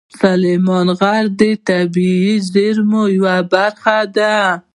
سلیمان 0.21 0.87
غر 0.99 1.25
د 1.39 1.41
طبیعي 1.69 2.35
زیرمو 2.51 3.03
یوه 3.17 3.37
برخه 3.53 3.97
ده. 4.15 4.35